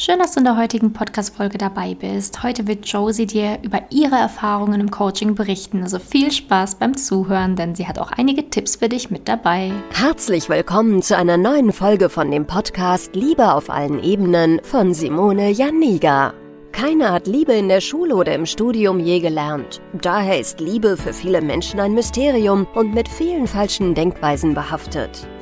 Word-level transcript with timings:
Schön, 0.00 0.20
dass 0.20 0.34
du 0.34 0.38
in 0.38 0.44
der 0.44 0.56
heutigen 0.56 0.92
Podcast-Folge 0.92 1.58
dabei 1.58 1.96
bist. 1.96 2.44
Heute 2.44 2.68
wird 2.68 2.86
Josie 2.86 3.26
dir 3.26 3.58
über 3.64 3.80
ihre 3.90 4.14
Erfahrungen 4.14 4.80
im 4.80 4.92
Coaching 4.92 5.34
berichten. 5.34 5.82
Also 5.82 5.98
viel 5.98 6.30
Spaß 6.30 6.76
beim 6.76 6.96
Zuhören, 6.96 7.56
denn 7.56 7.74
sie 7.74 7.88
hat 7.88 7.98
auch 7.98 8.12
einige 8.12 8.48
Tipps 8.48 8.76
für 8.76 8.88
dich 8.88 9.10
mit 9.10 9.26
dabei. 9.26 9.72
Herzlich 9.90 10.48
willkommen 10.48 11.02
zu 11.02 11.16
einer 11.16 11.36
neuen 11.36 11.72
Folge 11.72 12.10
von 12.10 12.30
dem 12.30 12.46
Podcast 12.46 13.16
Liebe 13.16 13.52
auf 13.52 13.70
allen 13.70 14.00
Ebenen 14.00 14.60
von 14.62 14.94
Simone 14.94 15.50
Janiga. 15.50 16.32
Keiner 16.70 17.10
hat 17.10 17.26
Liebe 17.26 17.54
in 17.54 17.68
der 17.68 17.80
Schule 17.80 18.14
oder 18.14 18.36
im 18.36 18.46
Studium 18.46 19.00
je 19.00 19.18
gelernt. 19.18 19.80
Daher 20.00 20.38
ist 20.38 20.60
Liebe 20.60 20.96
für 20.96 21.12
viele 21.12 21.42
Menschen 21.42 21.80
ein 21.80 21.94
Mysterium 21.94 22.68
und 22.76 22.94
mit 22.94 23.08
vielen 23.08 23.48
falschen 23.48 23.96
Denkweisen 23.96 24.54
behaftet. 24.54 25.26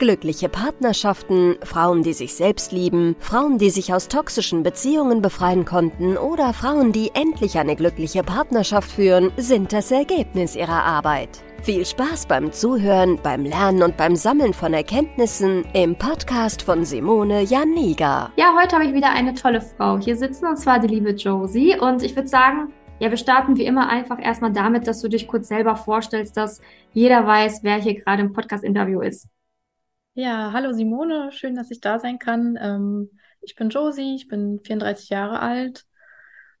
Glückliche 0.00 0.48
Partnerschaften, 0.48 1.56
Frauen, 1.62 2.02
die 2.02 2.14
sich 2.14 2.32
selbst 2.32 2.72
lieben, 2.72 3.16
Frauen, 3.20 3.58
die 3.58 3.68
sich 3.68 3.92
aus 3.92 4.08
toxischen 4.08 4.62
Beziehungen 4.62 5.20
befreien 5.20 5.66
konnten 5.66 6.16
oder 6.16 6.54
Frauen, 6.54 6.90
die 6.92 7.10
endlich 7.12 7.58
eine 7.58 7.76
glückliche 7.76 8.22
Partnerschaft 8.22 8.90
führen, 8.90 9.30
sind 9.36 9.74
das 9.74 9.90
Ergebnis 9.90 10.56
ihrer 10.56 10.84
Arbeit. 10.84 11.42
Viel 11.62 11.84
Spaß 11.84 12.24
beim 12.24 12.50
Zuhören, 12.50 13.18
beim 13.22 13.44
Lernen 13.44 13.82
und 13.82 13.98
beim 13.98 14.16
Sammeln 14.16 14.54
von 14.54 14.72
Erkenntnissen 14.72 15.66
im 15.74 15.94
Podcast 15.94 16.62
von 16.62 16.86
Simone 16.86 17.42
Janiga. 17.42 18.32
Ja, 18.36 18.54
heute 18.58 18.76
habe 18.76 18.86
ich 18.86 18.94
wieder 18.94 19.10
eine 19.10 19.34
tolle 19.34 19.60
Frau 19.60 19.98
hier 19.98 20.16
sitzen 20.16 20.46
und 20.46 20.56
zwar 20.56 20.78
die 20.78 20.88
liebe 20.88 21.10
Josie 21.10 21.78
und 21.78 22.02
ich 22.02 22.16
würde 22.16 22.28
sagen, 22.28 22.72
ja, 23.00 23.10
wir 23.10 23.18
starten 23.18 23.58
wie 23.58 23.66
immer 23.66 23.90
einfach 23.90 24.18
erstmal 24.18 24.52
damit, 24.52 24.86
dass 24.86 25.02
du 25.02 25.08
dich 25.08 25.28
kurz 25.28 25.48
selber 25.48 25.76
vorstellst, 25.76 26.38
dass 26.38 26.62
jeder 26.94 27.26
weiß, 27.26 27.60
wer 27.64 27.76
hier 27.76 27.96
gerade 27.96 28.22
im 28.22 28.32
Podcast-Interview 28.32 29.02
ist. 29.02 29.29
Ja, 30.14 30.52
hallo 30.52 30.72
Simone, 30.72 31.30
schön, 31.32 31.54
dass 31.54 31.70
ich 31.70 31.80
da 31.80 31.98
sein 31.98 32.18
kann. 32.18 32.58
Ähm, 32.60 33.10
ich 33.40 33.54
bin 33.54 33.70
Josie, 33.70 34.16
ich 34.16 34.28
bin 34.28 34.60
34 34.64 35.08
Jahre 35.08 35.40
alt 35.40 35.86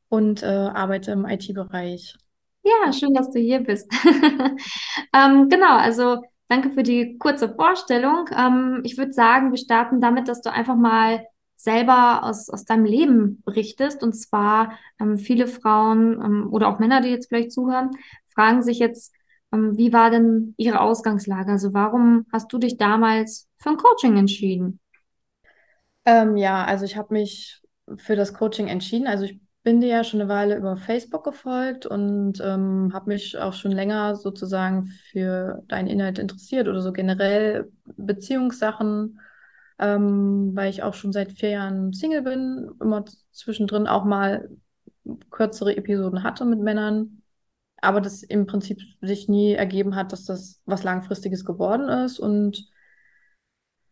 und 0.08 0.42
äh, 0.42 0.46
arbeite 0.46 1.12
im 1.12 1.26
IT-Bereich. 1.26 2.16
Ja, 2.62 2.92
schön, 2.92 3.12
dass 3.12 3.30
du 3.30 3.40
hier 3.40 3.60
bist. 3.60 3.90
ähm, 5.14 5.48
genau, 5.48 5.76
also 5.76 6.22
danke 6.48 6.70
für 6.70 6.82
die 6.84 7.18
kurze 7.18 7.52
Vorstellung. 7.54 8.26
Ähm, 8.36 8.82
ich 8.84 8.96
würde 8.96 9.12
sagen, 9.12 9.50
wir 9.50 9.58
starten 9.58 10.00
damit, 10.00 10.28
dass 10.28 10.42
du 10.42 10.52
einfach 10.52 10.76
mal 10.76 11.26
selber 11.56 12.24
aus, 12.24 12.48
aus 12.50 12.64
deinem 12.64 12.84
Leben 12.84 13.42
berichtest. 13.44 14.02
Und 14.02 14.14
zwar 14.14 14.78
ähm, 15.00 15.18
viele 15.18 15.48
Frauen 15.48 16.12
ähm, 16.24 16.48
oder 16.52 16.68
auch 16.68 16.78
Männer, 16.78 17.00
die 17.00 17.08
jetzt 17.08 17.28
vielleicht 17.28 17.52
zuhören, 17.52 17.90
fragen 18.32 18.62
sich 18.62 18.78
jetzt, 18.78 19.12
wie 19.52 19.92
war 19.92 20.10
denn 20.10 20.54
ihre 20.56 20.80
Ausgangslage? 20.80 21.50
Also 21.52 21.72
warum 21.72 22.26
hast 22.32 22.52
du 22.52 22.58
dich 22.58 22.76
damals 22.76 23.48
für 23.58 23.70
ein 23.70 23.76
Coaching 23.76 24.16
entschieden? 24.16 24.80
Ähm, 26.04 26.36
ja, 26.36 26.64
also 26.64 26.84
ich 26.84 26.96
habe 26.96 27.14
mich 27.14 27.60
für 27.96 28.16
das 28.16 28.32
Coaching 28.34 28.68
entschieden. 28.68 29.06
Also 29.06 29.24
ich 29.24 29.40
bin 29.62 29.80
dir 29.80 29.88
ja 29.88 30.04
schon 30.04 30.20
eine 30.20 30.30
Weile 30.30 30.56
über 30.56 30.76
Facebook 30.76 31.24
gefolgt 31.24 31.84
und 31.84 32.40
ähm, 32.42 32.90
habe 32.94 33.10
mich 33.10 33.36
auch 33.36 33.52
schon 33.52 33.72
länger 33.72 34.16
sozusagen 34.16 34.86
für 34.86 35.62
deinen 35.68 35.88
Inhalt 35.88 36.18
interessiert 36.18 36.68
oder 36.68 36.80
so 36.80 36.92
generell 36.92 37.70
Beziehungssachen 37.96 39.18
ähm, 39.80 40.50
weil 40.54 40.70
ich 40.70 40.82
auch 40.82 40.94
schon 40.94 41.12
seit 41.12 41.32
vier 41.32 41.50
Jahren 41.50 41.92
Single 41.92 42.22
bin, 42.22 42.70
immer 42.80 43.04
zwischendrin 43.32 43.86
auch 43.86 44.04
mal 44.04 44.48
kürzere 45.30 45.76
Episoden 45.76 46.22
hatte 46.22 46.44
mit 46.44 46.60
Männern, 46.60 47.19
aber 47.82 48.00
das 48.00 48.22
im 48.22 48.46
Prinzip 48.46 48.80
sich 49.00 49.28
nie 49.28 49.52
ergeben 49.52 49.96
hat, 49.96 50.12
dass 50.12 50.24
das 50.24 50.60
was 50.66 50.82
Langfristiges 50.82 51.44
geworden 51.44 51.88
ist 51.88 52.18
und 52.18 52.68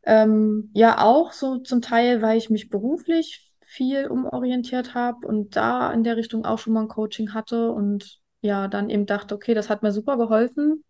ähm, 0.04 0.70
ja 0.74 1.02
auch 1.04 1.32
so 1.32 1.58
zum 1.58 1.82
Teil, 1.82 2.22
weil 2.22 2.38
ich 2.38 2.50
mich 2.50 2.70
beruflich 2.70 3.50
viel 3.64 4.06
umorientiert 4.06 4.94
habe 4.94 5.26
und 5.26 5.56
da 5.56 5.92
in 5.92 6.04
der 6.04 6.16
Richtung 6.16 6.44
auch 6.44 6.58
schon 6.58 6.72
mal 6.72 6.82
ein 6.82 6.88
Coaching 6.88 7.34
hatte 7.34 7.70
und 7.72 8.20
ja, 8.40 8.68
dann 8.68 8.88
eben 8.88 9.06
dachte, 9.06 9.34
okay, 9.34 9.54
das 9.54 9.68
hat 9.68 9.82
mir 9.82 9.92
super 9.92 10.16
geholfen, 10.16 10.84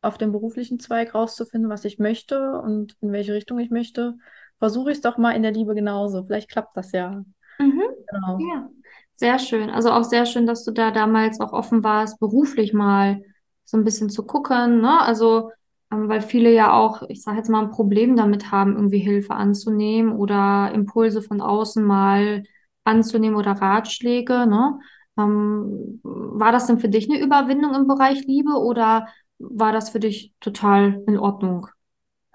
auf 0.00 0.18
dem 0.18 0.32
beruflichen 0.32 0.78
Zweig 0.78 1.14
rauszufinden, 1.14 1.68
was 1.70 1.84
ich 1.84 1.98
möchte 1.98 2.58
und 2.60 2.96
in 3.00 3.12
welche 3.12 3.34
Richtung 3.34 3.58
ich 3.58 3.70
möchte 3.70 4.14
versuche 4.62 4.92
ich 4.92 4.98
es 4.98 5.02
doch 5.02 5.18
mal 5.18 5.32
in 5.32 5.42
der 5.42 5.50
Liebe 5.50 5.74
genauso. 5.74 6.24
Vielleicht 6.24 6.48
klappt 6.48 6.76
das 6.76 6.92
ja. 6.92 7.24
Mhm. 7.58 7.82
Genau. 8.08 8.38
Ja, 8.38 8.70
sehr 9.16 9.38
schön. 9.38 9.70
Also 9.70 9.90
auch 9.90 10.04
sehr 10.04 10.26
schön, 10.26 10.46
dass 10.46 10.64
du 10.64 10.72
da 10.72 10.90
damals 10.90 11.40
auch 11.40 11.52
offen 11.52 11.84
warst, 11.84 12.18
beruflich 12.20 12.72
mal 12.72 13.22
so 13.64 13.76
ein 13.76 13.84
bisschen 13.84 14.10
zu 14.10 14.24
gucken. 14.26 14.80
Ne? 14.80 15.00
Also, 15.00 15.50
ähm, 15.92 16.08
weil 16.08 16.20
viele 16.22 16.52
ja 16.52 16.72
auch, 16.72 17.02
ich 17.08 17.22
sage 17.22 17.38
jetzt 17.38 17.48
mal, 17.48 17.62
ein 17.62 17.70
Problem 17.70 18.16
damit 18.16 18.50
haben, 18.50 18.74
irgendwie 18.74 18.98
Hilfe 18.98 19.34
anzunehmen 19.34 20.12
oder 20.12 20.72
Impulse 20.74 21.22
von 21.22 21.40
außen 21.40 21.84
mal 21.84 22.42
anzunehmen 22.84 23.36
oder 23.36 23.52
Ratschläge. 23.52 24.46
Ne? 24.46 24.78
Ähm, 25.18 26.00
war 26.02 26.52
das 26.52 26.66
denn 26.66 26.78
für 26.78 26.88
dich 26.88 27.08
eine 27.10 27.20
Überwindung 27.20 27.74
im 27.74 27.86
Bereich 27.86 28.24
Liebe 28.26 28.52
oder 28.52 29.08
war 29.38 29.72
das 29.72 29.90
für 29.90 30.00
dich 30.00 30.32
total 30.40 31.02
in 31.06 31.18
Ordnung? 31.18 31.68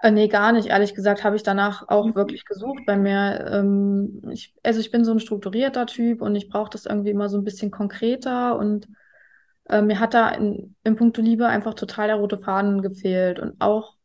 Äh, 0.00 0.10
nee, 0.12 0.28
gar 0.28 0.52
nicht. 0.52 0.68
Ehrlich 0.68 0.94
gesagt 0.94 1.24
habe 1.24 1.36
ich 1.36 1.42
danach 1.42 1.88
auch 1.88 2.06
mhm. 2.06 2.14
wirklich 2.14 2.44
gesucht 2.44 2.84
bei 2.86 2.96
mir. 2.96 3.46
Ähm, 3.50 4.22
ich, 4.30 4.54
also 4.62 4.80
ich 4.80 4.90
bin 4.90 5.04
so 5.04 5.12
ein 5.12 5.20
strukturierter 5.20 5.86
Typ 5.86 6.22
und 6.22 6.34
ich 6.36 6.48
brauche 6.48 6.70
das 6.70 6.86
irgendwie 6.86 7.10
immer 7.10 7.28
so 7.28 7.36
ein 7.36 7.44
bisschen 7.44 7.70
konkreter 7.70 8.56
und 8.58 8.88
äh, 9.68 9.82
mir 9.82 9.98
hat 9.98 10.14
da 10.14 10.30
in, 10.30 10.76
in 10.84 10.96
puncto 10.96 11.20
Liebe 11.20 11.46
einfach 11.46 11.74
total 11.74 12.08
der 12.08 12.16
rote 12.16 12.38
Faden 12.38 12.80
gefehlt 12.80 13.40
und 13.40 13.60
auch 13.60 13.96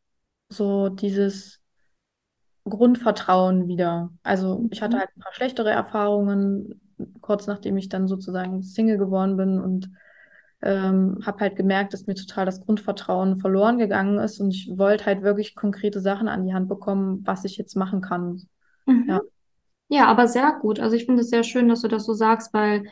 so 0.50 0.90
dieses 0.90 1.62
Grundvertrauen 2.66 3.68
wieder. 3.68 4.12
Also 4.24 4.66
ich 4.72 4.82
hatte 4.82 4.96
mhm. 4.96 5.00
halt 5.02 5.10
ein 5.16 5.22
paar 5.22 5.34
schlechtere 5.34 5.70
Erfahrungen, 5.70 6.82
kurz 7.22 7.46
nachdem 7.46 7.78
ich 7.78 7.90
dann 7.90 8.08
sozusagen 8.08 8.64
Single 8.64 8.98
geworden 8.98 9.38
bin 9.38 9.60
und 9.60 9.92
ähm, 10.64 11.20
habe 11.26 11.42
halt 11.42 11.56
gemerkt, 11.58 11.94
dass 11.94 12.08
mir 12.08 12.16
total 12.16 12.46
das 12.46 12.62
Grundvertrauen 12.66 13.38
verloren 13.38 13.78
gegangen 13.78 14.18
ist 14.20 14.40
und 14.40 14.52
ich 14.52 14.70
wollte 14.78 15.06
halt 15.06 15.22
wirklich 15.22 15.56
konkrete 15.56 16.00
Sachen 16.00 16.30
an 16.30 16.46
die 16.46 16.54
Hand 16.54 16.70
bekommen, 16.70 17.22
was 17.26 17.44
ich 17.44 17.58
jetzt 17.58 17.76
machen 17.76 18.02
kann. 18.02 18.48
Mhm. 18.86 19.06
Ja. 19.08 19.22
ja, 19.90 20.06
aber 20.08 20.28
sehr 20.28 20.58
gut. 20.62 20.80
Also 20.80 20.96
ich 20.96 21.06
finde 21.06 21.22
es 21.22 21.30
sehr 21.30 21.44
schön, 21.44 21.68
dass 21.68 21.82
du 21.82 21.90
das 21.90 22.06
so 22.06 22.14
sagst, 22.14 22.54
weil 22.54 22.86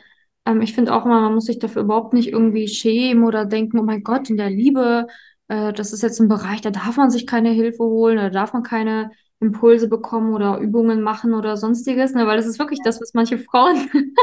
ähm, 0.44 0.60
ich 0.60 0.74
finde 0.74 0.94
auch 0.94 1.06
immer, 1.06 1.20
man 1.22 1.34
muss 1.34 1.46
sich 1.46 1.58
dafür 1.58 1.82
überhaupt 1.82 2.12
nicht 2.12 2.28
irgendwie 2.28 2.68
schämen 2.68 3.24
oder 3.24 3.46
denken, 3.46 3.78
oh 3.78 3.84
mein 3.84 4.02
Gott, 4.02 4.28
in 4.28 4.36
der 4.36 4.50
Liebe, 4.50 5.06
äh, 5.48 5.72
das 5.72 5.92
ist 5.94 6.02
jetzt 6.02 6.20
ein 6.20 6.28
Bereich, 6.28 6.60
da 6.60 6.70
darf 6.70 6.96
man 6.98 7.10
sich 7.10 7.26
keine 7.26 7.50
Hilfe 7.50 7.84
holen, 7.84 8.16
da 8.16 8.28
darf 8.30 8.52
man 8.52 8.62
keine 8.62 9.10
Impulse 9.40 9.88
bekommen 9.88 10.34
oder 10.34 10.58
Übungen 10.58 11.02
machen 11.02 11.34
oder 11.34 11.56
sonstiges, 11.56 12.14
ne? 12.14 12.26
weil 12.26 12.36
das 12.36 12.46
ist 12.46 12.58
wirklich 12.58 12.80
das, 12.84 13.00
was 13.00 13.14
manche 13.14 13.38
Frauen 13.38 13.90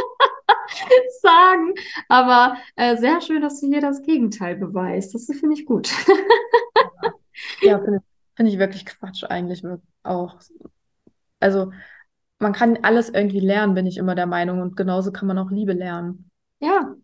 sagen. 1.21 1.73
Aber 2.07 2.57
äh, 2.75 2.97
sehr 2.97 3.21
schön, 3.21 3.41
dass 3.41 3.61
du 3.61 3.67
hier 3.67 3.81
das 3.81 4.01
Gegenteil 4.03 4.55
beweist. 4.55 5.13
Das 5.13 5.25
finde 5.25 5.53
ich 5.53 5.65
gut. 5.65 5.89
ja, 7.61 7.79
finde 7.79 8.01
find 8.35 8.49
ich 8.49 8.59
wirklich 8.59 8.85
Quatsch 8.85 9.23
eigentlich 9.23 9.63
auch. 10.03 10.37
Also 11.39 11.71
man 12.39 12.53
kann 12.53 12.79
alles 12.83 13.09
irgendwie 13.09 13.41
lernen, 13.41 13.73
bin 13.75 13.85
ich 13.85 13.97
immer 13.97 14.15
der 14.15 14.27
Meinung. 14.27 14.61
Und 14.61 14.77
genauso 14.77 15.11
kann 15.11 15.27
man 15.27 15.37
auch 15.37 15.51
Liebe 15.51 15.73
lernen. 15.73 16.31
Ja, 16.59 16.95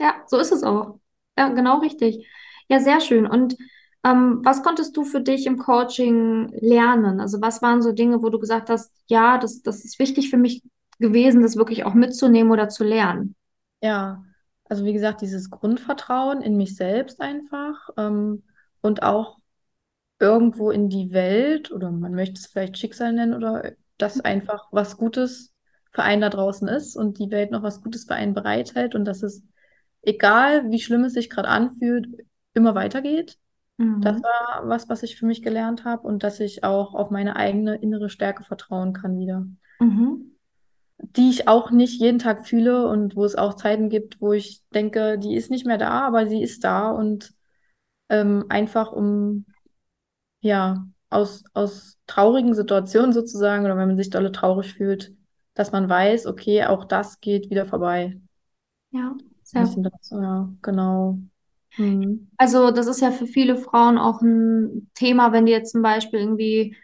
ja, 0.00 0.22
so 0.26 0.38
ist 0.38 0.52
es 0.52 0.62
auch. 0.62 0.98
Ja, 1.38 1.48
genau 1.50 1.78
richtig. 1.78 2.26
Ja, 2.68 2.80
sehr 2.80 3.00
schön. 3.00 3.26
Und 3.26 3.56
ähm, 4.04 4.40
was 4.44 4.62
konntest 4.62 4.96
du 4.96 5.04
für 5.04 5.20
dich 5.20 5.46
im 5.46 5.58
Coaching 5.58 6.48
lernen? 6.60 7.20
Also 7.20 7.40
was 7.40 7.62
waren 7.62 7.82
so 7.82 7.92
Dinge, 7.92 8.22
wo 8.22 8.28
du 8.28 8.38
gesagt 8.38 8.70
hast, 8.70 8.92
ja, 9.06 9.38
das, 9.38 9.62
das 9.62 9.84
ist 9.84 9.98
wichtig 9.98 10.30
für 10.30 10.36
mich 10.36 10.62
gewesen, 10.98 11.42
das 11.42 11.56
wirklich 11.56 11.84
auch 11.84 11.94
mitzunehmen 11.94 12.52
oder 12.52 12.68
zu 12.68 12.84
lernen? 12.84 13.34
Ja, 13.82 14.24
also 14.68 14.84
wie 14.84 14.92
gesagt, 14.92 15.20
dieses 15.20 15.50
Grundvertrauen 15.50 16.42
in 16.42 16.56
mich 16.56 16.76
selbst 16.76 17.20
einfach 17.20 17.88
ähm, 17.96 18.42
und 18.80 19.02
auch 19.02 19.38
irgendwo 20.18 20.70
in 20.70 20.88
die 20.88 21.12
Welt 21.12 21.70
oder 21.70 21.90
man 21.90 22.14
möchte 22.14 22.40
es 22.40 22.46
vielleicht 22.46 22.78
Schicksal 22.78 23.12
nennen 23.12 23.34
oder 23.34 23.72
dass 23.98 24.20
einfach 24.20 24.68
was 24.72 24.96
Gutes 24.96 25.52
für 25.92 26.02
einen 26.02 26.22
da 26.22 26.30
draußen 26.30 26.68
ist 26.68 26.96
und 26.96 27.18
die 27.18 27.30
Welt 27.30 27.50
noch 27.50 27.62
was 27.62 27.82
Gutes 27.82 28.04
für 28.04 28.14
einen 28.14 28.34
bereithält 28.34 28.94
und 28.94 29.04
dass 29.04 29.22
es, 29.22 29.42
egal 30.02 30.70
wie 30.70 30.80
schlimm 30.80 31.04
es 31.04 31.12
sich 31.12 31.30
gerade 31.30 31.48
anfühlt, 31.48 32.08
immer 32.54 32.74
weitergeht. 32.74 33.38
Mhm. 33.76 34.00
Das 34.00 34.22
war 34.22 34.62
was, 34.64 34.88
was 34.88 35.02
ich 35.02 35.16
für 35.16 35.26
mich 35.26 35.42
gelernt 35.42 35.84
habe 35.84 36.06
und 36.06 36.22
dass 36.22 36.40
ich 36.40 36.64
auch 36.64 36.94
auf 36.94 37.10
meine 37.10 37.36
eigene 37.36 37.76
innere 37.76 38.08
Stärke 38.08 38.44
vertrauen 38.44 38.92
kann 38.94 39.18
wieder. 39.18 39.46
Mhm 39.80 40.35
die 40.98 41.30
ich 41.30 41.48
auch 41.48 41.70
nicht 41.70 42.00
jeden 42.00 42.18
Tag 42.18 42.46
fühle 42.46 42.88
und 42.88 43.16
wo 43.16 43.24
es 43.24 43.36
auch 43.36 43.54
Zeiten 43.54 43.88
gibt, 43.88 44.20
wo 44.20 44.32
ich 44.32 44.62
denke, 44.74 45.18
die 45.18 45.36
ist 45.36 45.50
nicht 45.50 45.66
mehr 45.66 45.78
da, 45.78 46.06
aber 46.06 46.26
sie 46.26 46.42
ist 46.42 46.64
da 46.64 46.90
und 46.90 47.32
ähm, 48.08 48.46
einfach 48.48 48.92
um, 48.92 49.44
ja, 50.40 50.86
aus, 51.10 51.44
aus 51.54 51.98
traurigen 52.06 52.54
Situationen 52.54 53.12
sozusagen 53.12 53.64
oder 53.64 53.76
wenn 53.76 53.88
man 53.88 53.96
sich 53.96 54.10
dolle 54.10 54.32
traurig 54.32 54.74
fühlt, 54.74 55.12
dass 55.54 55.72
man 55.72 55.88
weiß, 55.88 56.26
okay, 56.26 56.64
auch 56.64 56.84
das 56.84 57.20
geht 57.20 57.50
wieder 57.50 57.66
vorbei. 57.66 58.18
Ja, 58.90 59.14
sehr 59.42 59.66
gut. 59.66 59.88
ja, 60.10 60.48
genau. 60.62 61.18
Hm. 61.70 62.28
Also 62.38 62.70
das 62.70 62.86
ist 62.86 63.00
ja 63.00 63.10
für 63.10 63.26
viele 63.26 63.56
Frauen 63.56 63.98
auch 63.98 64.22
ein 64.22 64.90
Thema, 64.94 65.32
wenn 65.32 65.46
die 65.46 65.52
jetzt 65.52 65.72
zum 65.72 65.82
Beispiel 65.82 66.20
irgendwie 66.20 66.76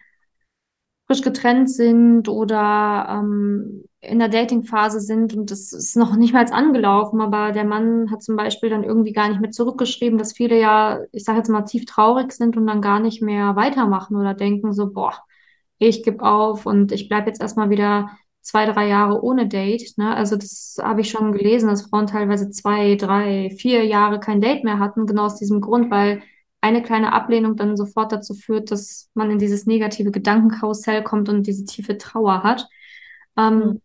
frisch 1.13 1.23
getrennt 1.23 1.71
sind 1.71 2.29
oder 2.29 3.07
ähm, 3.11 3.85
in 4.01 4.19
der 4.19 4.29
Dating-Phase 4.29 5.01
sind 5.01 5.35
und 5.35 5.51
das 5.51 5.73
ist 5.73 5.97
noch 5.97 6.17
nicht 6.17 6.33
mal 6.33 6.45
angelaufen, 6.51 7.21
aber 7.21 7.53
der 7.53 7.65
Mann 7.65 8.11
hat 8.11 8.23
zum 8.23 8.37
Beispiel 8.37 8.71
dann 8.71 8.83
irgendwie 8.83 9.13
gar 9.13 9.29
nicht 9.29 9.41
mehr 9.41 9.51
zurückgeschrieben, 9.51 10.19
dass 10.19 10.33
viele 10.33 10.59
ja, 10.59 11.01
ich 11.13 11.25
sage 11.25 11.39
jetzt 11.39 11.49
mal, 11.49 11.63
tief 11.63 11.85
traurig 11.85 12.33
sind 12.33 12.57
und 12.57 12.67
dann 12.67 12.81
gar 12.81 12.99
nicht 12.99 13.23
mehr 13.23 13.55
weitermachen 13.57 14.17
oder 14.17 14.35
denken 14.35 14.73
so, 14.73 14.91
boah, 14.91 15.13
ich 15.79 16.03
gebe 16.03 16.25
auf 16.25 16.65
und 16.67 16.93
ich 16.93 17.09
bleibe 17.09 17.29
jetzt 17.29 17.43
erstmal 17.43 17.71
wieder 17.71 18.11
zwei, 18.41 18.67
drei 18.67 18.89
Jahre 18.89 19.23
ohne 19.23 19.47
Date. 19.47 19.97
Ne? 19.99 20.17
Also 20.17 20.37
das 20.37 20.79
habe 20.83 21.03
ich 21.03 21.11
schon 21.11 21.33
gelesen, 21.33 21.69
dass 21.69 21.83
Frauen 21.83 22.07
teilweise 22.07 22.51
zwei, 22.51 22.97
drei, 22.97 23.51
vier 23.59 23.85
Jahre 23.85 24.19
kein 24.19 24.41
Date 24.41 24.65
mehr 24.65 24.79
hatten, 24.79 25.07
genau 25.07 25.27
aus 25.27 25.37
diesem 25.37 25.61
Grund, 25.61 25.91
weil 25.91 26.23
eine 26.63 26.83
kleine 26.83 27.13
Ablehnung 27.13 27.57
dann 27.57 27.77
sofort 27.77 28.13
dazu 28.13 28.35
führt, 28.35 28.71
dass 28.71 29.11
man 29.15 29.31
in 29.31 29.39
dieses 29.39 29.67
negative 29.67 30.11
Gedankenkarussell 30.11 31.03
kommt 31.03 31.29
und 31.29 31.47
diese 31.47 31.67
tiefe 31.67 31.99
Trauer 31.99 32.43
hat. 32.43 32.69
Hm. 33.37 33.63
Ähm, 33.63 33.83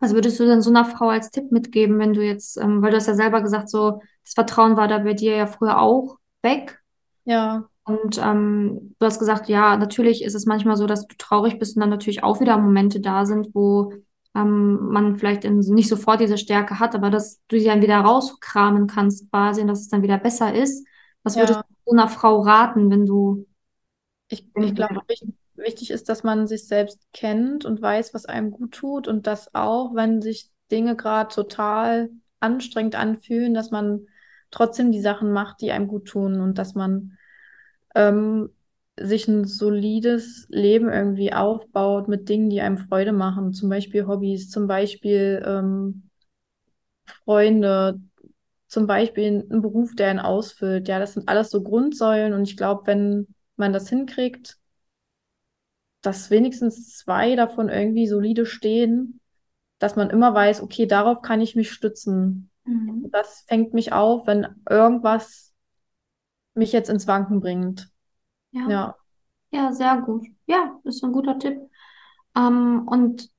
was 0.00 0.14
würdest 0.14 0.38
du 0.38 0.46
denn 0.46 0.62
so 0.62 0.70
einer 0.70 0.84
Frau 0.84 1.08
als 1.08 1.30
Tipp 1.30 1.52
mitgeben, 1.52 1.98
wenn 1.98 2.12
du 2.12 2.22
jetzt, 2.22 2.58
ähm, 2.58 2.82
weil 2.82 2.90
du 2.90 2.96
hast 2.96 3.06
ja 3.06 3.14
selber 3.14 3.42
gesagt, 3.42 3.68
so 3.68 4.00
das 4.24 4.34
Vertrauen 4.34 4.76
war 4.76 4.88
da 4.88 4.98
bei 4.98 5.14
dir 5.14 5.36
ja 5.36 5.46
früher 5.46 5.80
auch 5.80 6.18
weg. 6.42 6.80
Ja, 7.24 7.68
Und 7.84 8.18
ähm, 8.22 8.94
du 8.98 9.06
hast 9.06 9.18
gesagt, 9.18 9.48
ja, 9.48 9.76
natürlich 9.76 10.22
ist 10.22 10.34
es 10.34 10.46
manchmal 10.46 10.76
so, 10.76 10.86
dass 10.86 11.06
du 11.06 11.16
traurig 11.16 11.58
bist 11.58 11.76
und 11.76 11.80
dann 11.80 11.90
natürlich 11.90 12.22
auch 12.22 12.40
wieder 12.40 12.58
Momente 12.58 13.00
da 13.00 13.24
sind, 13.24 13.54
wo 13.54 13.92
ähm, 14.34 14.90
man 14.90 15.16
vielleicht 15.16 15.44
in, 15.44 15.58
nicht 15.58 15.88
sofort 15.88 16.20
diese 16.20 16.38
Stärke 16.38 16.78
hat, 16.78 16.94
aber 16.94 17.10
dass 17.10 17.40
du 17.48 17.58
sie 17.58 17.66
dann 17.66 17.82
wieder 17.82 17.98
rauskramen 17.98 18.86
kannst 18.86 19.30
quasi 19.30 19.62
und 19.62 19.68
dass 19.68 19.80
es 19.80 19.88
dann 19.88 20.02
wieder 20.02 20.18
besser 20.18 20.54
ist. 20.54 20.86
Was 21.22 21.36
würdest 21.36 21.54
ja. 21.54 21.62
du 21.62 21.68
so 21.68 21.75
einer 21.92 22.08
Frau 22.08 22.40
raten, 22.40 22.90
wenn 22.90 23.06
du 23.06 23.46
Ich, 24.28 24.46
ich 24.60 24.74
glaube, 24.74 25.00
wichtig 25.54 25.90
ist, 25.90 26.08
dass 26.08 26.24
man 26.24 26.46
sich 26.46 26.66
selbst 26.66 27.00
kennt 27.12 27.64
und 27.64 27.80
weiß, 27.82 28.14
was 28.14 28.26
einem 28.26 28.50
gut 28.50 28.72
tut 28.74 29.08
und 29.08 29.26
dass 29.26 29.54
auch, 29.54 29.94
wenn 29.94 30.22
sich 30.22 30.50
Dinge 30.70 30.96
gerade 30.96 31.34
total 31.34 32.10
anstrengend 32.40 32.96
anfühlen, 32.96 33.54
dass 33.54 33.70
man 33.70 34.06
trotzdem 34.50 34.92
die 34.92 35.00
Sachen 35.00 35.32
macht, 35.32 35.60
die 35.60 35.72
einem 35.72 35.88
gut 35.88 36.06
tun 36.08 36.40
und 36.40 36.58
dass 36.58 36.74
man 36.74 37.18
ähm, 37.94 38.50
sich 38.98 39.28
ein 39.28 39.44
solides 39.44 40.46
Leben 40.50 40.88
irgendwie 40.90 41.32
aufbaut 41.32 42.08
mit 42.08 42.28
Dingen, 42.28 42.50
die 42.50 42.60
einem 42.60 42.78
Freude 42.78 43.12
machen, 43.12 43.52
zum 43.52 43.68
Beispiel 43.68 44.06
Hobbys, 44.06 44.50
zum 44.50 44.66
Beispiel 44.66 45.42
ähm, 45.46 46.10
Freunde, 47.24 48.00
zum 48.76 48.86
Beispiel 48.86 49.46
einen 49.50 49.62
Beruf, 49.62 49.94
der 49.96 50.10
einen 50.10 50.18
ausfüllt. 50.20 50.86
Ja, 50.88 50.98
das 50.98 51.14
sind 51.14 51.28
alles 51.30 51.50
so 51.50 51.62
Grundsäulen 51.62 52.34
und 52.34 52.44
ich 52.44 52.58
glaube, 52.58 52.86
wenn 52.86 53.26
man 53.56 53.72
das 53.72 53.88
hinkriegt, 53.88 54.58
dass 56.02 56.30
wenigstens 56.30 56.96
zwei 56.98 57.36
davon 57.36 57.68
irgendwie 57.68 58.06
solide 58.06 58.46
stehen, 58.46 59.20
dass 59.78 59.96
man 59.96 60.10
immer 60.10 60.34
weiß, 60.34 60.62
okay, 60.62 60.86
darauf 60.86 61.22
kann 61.22 61.40
ich 61.40 61.56
mich 61.56 61.72
stützen. 61.72 62.50
Mhm. 62.66 63.10
Das 63.12 63.44
fängt 63.48 63.74
mich 63.74 63.92
auf, 63.92 64.26
wenn 64.26 64.46
irgendwas 64.68 65.54
mich 66.54 66.72
jetzt 66.72 66.90
ins 66.90 67.06
Wanken 67.06 67.40
bringt. 67.40 67.90
Ja, 68.52 68.70
Ja, 68.70 68.96
ja, 69.52 69.72
sehr 69.72 69.98
gut. 70.02 70.26
Ja, 70.46 70.80
ist 70.84 71.04
ein 71.04 71.12
guter 71.12 71.38
Tipp. 71.38 71.58
Ähm, 72.36 72.86
und 72.88 73.30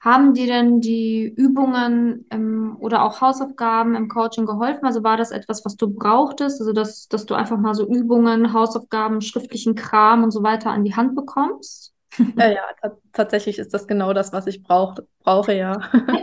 Haben 0.00 0.32
dir 0.34 0.46
denn 0.46 0.80
die 0.80 1.24
Übungen 1.24 2.26
ähm, 2.30 2.76
oder 2.80 3.02
auch 3.04 3.20
Hausaufgaben 3.20 3.96
im 3.96 4.08
Coaching 4.08 4.46
geholfen? 4.46 4.86
Also 4.86 5.02
war 5.02 5.16
das 5.16 5.32
etwas, 5.32 5.64
was 5.64 5.76
du 5.76 5.88
brauchtest? 5.92 6.60
Also 6.60 6.72
dass, 6.72 7.08
dass 7.08 7.26
du 7.26 7.34
einfach 7.34 7.58
mal 7.58 7.74
so 7.74 7.86
Übungen, 7.88 8.52
Hausaufgaben, 8.52 9.20
schriftlichen 9.22 9.74
Kram 9.74 10.22
und 10.22 10.30
so 10.30 10.42
weiter 10.44 10.70
an 10.70 10.84
die 10.84 10.94
Hand 10.94 11.16
bekommst? 11.16 11.94
ja, 12.36 12.48
ja 12.48 12.62
ta- 12.80 12.96
tatsächlich 13.12 13.58
ist 13.58 13.74
das 13.74 13.86
genau 13.86 14.12
das, 14.12 14.32
was 14.32 14.46
ich 14.46 14.62
brauch, 14.62 14.96
brauche, 15.20 15.54
ja. 15.54 15.72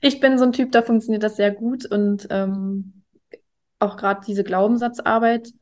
Ich 0.00 0.20
bin 0.20 0.38
so 0.38 0.44
ein 0.44 0.52
Typ, 0.52 0.72
da 0.72 0.82
funktioniert 0.82 1.22
das 1.22 1.36
sehr 1.36 1.50
gut 1.50 1.86
und 1.86 2.26
ähm, 2.30 3.02
auch 3.80 3.96
gerade 3.96 4.22
diese 4.26 4.44
Glaubenssatzarbeit. 4.44 5.52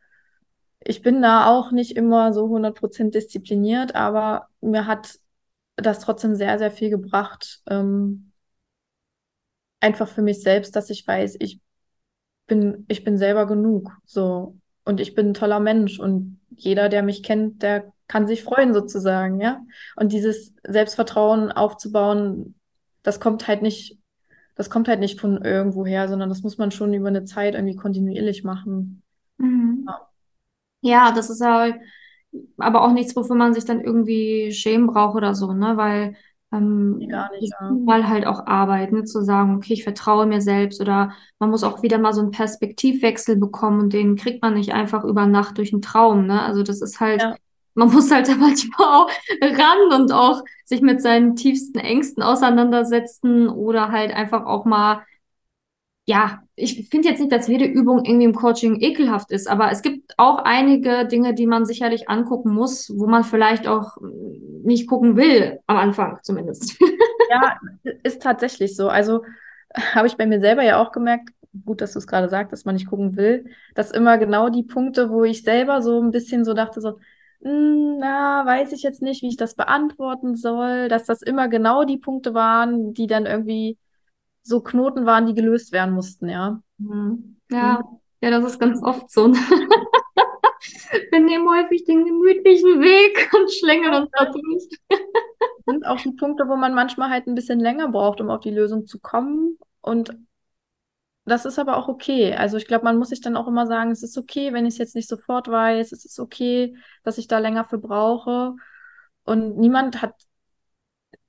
Ich 0.81 1.03
bin 1.03 1.23
da 1.23 1.49
auch 1.49 1.73
nicht 1.73 1.97
immer 1.97 2.33
so 2.33 2.49
100% 2.49 3.15
diszipliniert, 3.15 3.95
aber 3.95 4.49
mir 4.61 4.87
hat 4.87 5.19
das 5.77 6.01
trotzdem 6.01 6.35
sehr, 6.37 6.59
sehr 6.59 6.71
viel 6.71 6.91
gebracht. 6.91 7.63
Ähm, 7.69 8.33
einfach 9.81 10.09
für 10.09 10.23
mich 10.23 10.43
selbst, 10.43 10.75
dass 10.77 10.91
ich 10.91 11.07
weiß, 11.07 11.37
ich 11.41 11.61
bin, 12.47 12.85
ich 12.89 13.05
bin 13.05 13.19
selber 13.19 13.47
genug, 13.47 13.93
so. 14.05 14.57
Und 14.85 15.01
ich 15.01 15.15
bin 15.15 15.31
ein 15.31 15.35
toller 15.35 15.61
Mensch 15.61 16.01
und 16.01 16.41
jeder, 16.51 16.89
der 16.89 17.03
mich 17.03 17.23
kennt, 17.23 17.63
der 17.63 17.93
kann 18.09 18.27
sich 18.29 18.43
freuen 18.45 18.75
sozusagen, 18.75 19.41
ja. 19.41 19.63
Und 19.97 20.13
dieses 20.13 20.55
Selbstvertrauen 20.65 21.53
aufzubauen, 21.53 22.57
das 23.03 23.21
kommt 23.21 23.49
halt 23.49 23.63
nicht, 23.63 23.99
das 24.57 24.71
kommt 24.71 24.89
halt 24.89 25.01
nicht 25.01 25.21
von 25.21 25.45
irgendwoher, 25.45 26.09
sondern 26.09 26.29
das 26.31 26.43
muss 26.43 26.59
man 26.59 26.71
schon 26.73 26.95
über 26.95 27.09
eine 27.09 27.25
Zeit 27.25 27.55
irgendwie 27.55 27.77
kontinuierlich 27.77 28.45
machen. 28.45 29.03
Mhm. 29.39 29.85
Ja, 29.87 30.09
Ja, 30.83 31.13
das 31.13 31.31
ist 31.31 31.41
halt 31.43 31.77
aber 32.59 32.83
auch 32.83 32.93
nichts, 32.93 33.17
wofür 33.17 33.37
man 33.37 33.55
sich 33.55 33.65
dann 33.65 33.81
irgendwie 33.81 34.53
schämen 34.53 34.87
braucht 34.87 35.17
oder 35.17 35.35
so, 35.35 35.53
ne? 35.53 35.77
Weil 35.77 36.17
ähm, 36.53 37.07
gar 37.09 37.31
nicht, 37.33 37.53
ja. 37.61 37.71
mal 37.71 38.09
halt 38.09 38.27
auch 38.27 38.47
Arbeit, 38.47 38.93
ne? 38.93 39.05
Zu 39.05 39.23
sagen, 39.25 39.57
okay, 39.57 39.75
ich 39.75 39.85
vertraue 39.85 40.27
mir 40.27 40.41
selbst 40.41 40.81
oder 40.81 41.13
man 41.39 41.51
muss 41.51 41.65
auch 41.65 41.83
wieder 41.83 41.99
mal 41.99 42.13
so 42.13 42.21
einen 42.21 42.31
Perspektivwechsel 42.31 43.37
bekommen 43.37 43.81
und 43.81 43.93
den 43.93 44.17
kriegt 44.17 44.43
man 44.43 44.55
nicht 44.55 44.73
einfach 44.73 45.05
über 45.05 45.27
Nacht 45.27 45.59
durch 45.59 45.73
einen 45.73 45.83
Traum, 45.83 46.27
ne? 46.27 46.43
Also 46.43 46.63
das 46.63 46.81
ist 46.83 47.01
halt, 47.01 47.23
Ja, 47.23 47.37
man 47.75 47.89
muss 47.93 48.11
halt 48.11 48.29
da 48.29 48.35
manchmal 48.37 48.89
auch 48.89 49.11
ran 49.43 50.01
und 50.01 50.13
auch 50.13 50.43
sich 50.65 50.81
mit 50.81 51.03
seinen 51.03 51.37
tiefsten 51.37 51.79
Ängsten 51.79 52.23
auseinandersetzen 52.23 53.49
oder 53.49 53.91
halt 53.91 54.13
einfach 54.13 54.47
auch 54.47 54.65
mal 54.65 55.03
ja, 56.09 56.41
ich 56.55 56.89
finde 56.89 57.09
jetzt 57.09 57.19
nicht, 57.19 57.33
dass 57.33 57.49
jede 57.49 57.65
Übung 57.65 58.05
irgendwie 58.05 58.27
im 58.27 58.35
Coaching 58.35 58.81
ekelhaft 58.81 59.33
ist, 59.33 59.49
aber 59.49 59.73
es 59.73 59.83
gibt 59.83 60.15
auch 60.19 60.39
einige 60.39 61.05
Dinge, 61.07 61.35
die 61.35 61.47
man 61.47 61.67
sicherlich 61.67 62.09
angucken 62.09 62.51
muss, 62.55 62.93
wo 62.97 63.07
man 63.09 63.25
vielleicht 63.25 63.67
auch 63.67 63.97
nicht 64.63 64.89
gucken 64.89 65.17
will, 65.17 65.59
am 65.67 65.77
Anfang 65.77 66.19
zumindest. 66.23 66.79
ja, 67.31 67.57
ist 68.05 68.23
tatsächlich 68.23 68.77
so. 68.77 68.89
Also 68.89 69.23
habe 69.95 70.07
ich 70.07 70.17
bei 70.17 70.27
mir 70.27 70.41
selber 70.41 70.63
ja 70.63 70.81
auch 70.81 70.93
gemerkt, 70.93 71.31
gut, 71.65 71.81
dass 71.81 71.93
du 71.93 71.99
es 71.99 72.07
gerade 72.07 72.29
sagst, 72.29 72.53
dass 72.53 72.65
man 72.65 72.75
nicht 72.77 72.89
gucken 72.89 73.17
will, 73.17 73.47
dass 73.75 73.91
immer 73.91 74.17
genau 74.19 74.49
die 74.49 74.63
Punkte, 74.63 75.11
wo 75.11 75.25
ich 75.25 75.43
selber 75.43 75.83
so 75.83 76.01
ein 76.01 76.11
bisschen 76.13 76.45
so 76.45 76.55
dachte, 76.55 76.81
so, 76.81 76.99
"Hm, 77.43 77.99
na, 77.99 78.45
weiß 78.47 78.73
ich 78.73 78.83
jetzt 78.83 79.03
nicht, 79.03 79.23
wie 79.23 79.29
ich 79.29 79.37
das 79.37 79.55
beantworten 79.55 80.37
soll, 80.37 80.89
dass 80.89 81.05
das 81.05 81.23
immer 81.23 81.49
genau 81.49 81.85
die 81.85 81.99
Punkte 81.99 82.33
waren, 82.35 82.95
die 82.95 83.07
dann 83.07 83.27
irgendwie 83.27 83.77
so 84.47 84.61
Knoten 84.61 85.07
waren, 85.07 85.27
die 85.27 85.35
gelöst 85.35 85.73
werden 85.73 85.95
mussten, 85.95 86.29
ja. 86.29 86.61
Mhm. 86.79 87.37
Hm. 87.51 87.57
Ja, 87.57 87.83
ja, 88.21 88.31
das 88.31 88.45
ist 88.45 88.59
ganz 88.59 88.83
oft 88.83 89.11
so. 89.11 89.33
Wir 91.11 91.21
nehmen 91.21 91.49
häufig 91.49 91.85
den 91.85 92.05
gemütlichen 92.05 92.81
Weg 92.81 93.31
und 93.35 93.53
schlängeln 93.53 93.95
uns 93.95 94.11
da 94.13 94.27
durch. 94.27 94.69
sind 95.67 95.87
auch 95.87 96.01
die 96.01 96.13
Punkte, 96.13 96.49
wo 96.49 96.57
man 96.57 96.75
manchmal 96.75 97.11
halt 97.11 97.27
ein 97.27 97.35
bisschen 97.35 97.61
länger 97.61 97.89
braucht, 97.89 98.21
um 98.21 98.31
auf 98.31 98.41
die 98.41 98.51
Lösung 98.51 98.87
zu 98.87 99.01
kommen. 99.01 99.59
Und 99.81 100.17
das 101.25 101.45
ist 101.45 101.59
aber 101.59 101.77
auch 101.77 101.89
okay. 101.89 102.35
Also 102.35 102.57
ich 102.57 102.67
glaube, 102.67 102.85
man 102.85 102.99
muss 102.99 103.09
sich 103.09 103.21
dann 103.21 103.37
auch 103.37 103.49
immer 103.49 103.67
sagen, 103.67 103.91
es 103.91 104.03
ist 104.03 104.17
okay, 104.17 104.53
wenn 104.53 104.65
ich 104.65 104.75
es 104.75 104.79
jetzt 104.79 104.95
nicht 104.95 105.09
sofort 105.09 105.49
weiß. 105.49 105.93
Es 105.93 106.05
ist 106.05 106.21
okay, 106.21 106.77
dass 107.03 107.19
ich 107.19 107.27
da 107.27 107.39
länger 107.39 107.65
für 107.65 107.79
brauche. 107.79 108.55
Und 109.25 109.59
niemand 109.59 110.03
hat 110.03 110.15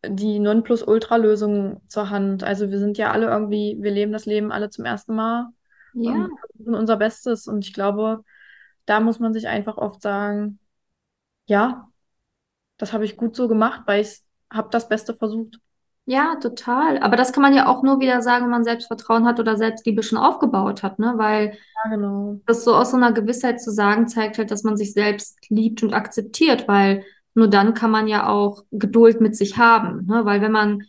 die 0.06 0.40
Nonplusultra-Lösung 0.40 1.82
zur 1.88 2.10
Hand. 2.10 2.44
Also 2.44 2.70
wir 2.72 2.80
sind 2.80 2.98
ja 2.98 3.12
alle 3.12 3.28
irgendwie, 3.28 3.78
wir 3.82 3.92
leben 3.92 4.12
das 4.12 4.26
Leben 4.26 4.52
alle 4.52 4.70
zum 4.70 4.86
ersten 4.86 5.16
Mal 5.16 5.50
Ja, 5.94 6.28
und 6.28 6.40
versuchen 6.40 6.76
unser 6.76 6.98
Bestes. 6.98 7.48
Und 7.48 7.66
ich 7.66 7.74
glaube, 7.74 8.24
da 8.86 9.00
muss 9.00 9.20
man 9.20 9.34
sich 9.34 9.48
einfach 9.48 9.78
oft 9.78 10.02
sagen, 10.02 10.60
ja, 11.48 11.90
das 12.78 12.94
habe 12.94 13.06
ich 13.06 13.18
gut 13.18 13.36
so 13.36 13.48
gemacht, 13.50 13.84
weil 13.88 14.02
ich 14.04 14.22
habe 14.52 14.70
das 14.72 14.90
Beste 14.90 15.16
versucht. 15.16 15.60
ja, 16.06 16.36
total. 16.42 17.00
Aber 17.00 17.16
das 17.18 17.34
kann 17.34 17.42
man 17.44 17.54
ja 17.54 17.68
auch 17.68 17.84
nur 17.84 18.00
wieder 18.00 18.22
sagen, 18.22 18.46
wenn 18.46 18.52
man 18.52 18.64
Selbstvertrauen 18.64 19.26
hat 19.26 19.40
oder 19.40 19.58
Selbstliebe 19.58 20.04
schon 20.04 20.18
aufgebaut 20.18 20.84
hat, 20.84 21.00
ne? 21.00 21.14
Weil 21.18 21.58
Ja, 21.76 21.90
genau. 21.90 22.40
das 22.46 22.64
so 22.64 22.76
aus 22.76 22.92
so 22.92 22.98
einer 22.98 23.12
Gewissheit 23.14 23.62
zu 23.62 23.72
sagen, 23.72 24.08
zeigt 24.08 24.38
halt, 24.38 24.52
dass 24.52 24.64
man 24.64 24.78
sich 24.78 24.94
selbst 24.94 25.38
liebt 25.50 25.84
und 25.84 25.94
akzeptiert, 25.94 26.68
weil 26.68 27.04
nur 27.38 27.48
dann 27.48 27.76
kann 27.76 27.92
man 27.92 28.08
ja 28.08 28.28
auch 28.28 28.64
Geduld 28.72 29.22
mit 29.22 29.36
sich 29.36 29.58
haben, 29.58 30.08
ne? 30.08 30.26
Weil 30.26 30.42
wenn 30.42 30.52
man 30.52 30.84